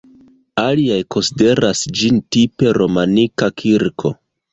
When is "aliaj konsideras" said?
0.59-1.81